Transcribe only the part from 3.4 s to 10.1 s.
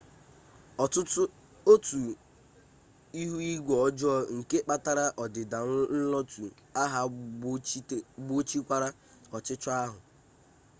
igwe ọjọọ nke kpatara ọdịda nlotu ahụ gbochikwara ọchịchọ ahụ